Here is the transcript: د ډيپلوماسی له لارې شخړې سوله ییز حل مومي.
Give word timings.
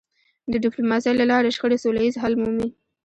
د 0.51 0.53
ډيپلوماسی 0.63 1.11
له 1.19 1.25
لارې 1.31 1.53
شخړې 1.55 1.77
سوله 1.83 2.01
ییز 2.03 2.15
حل 2.23 2.33
مومي. 2.41 2.69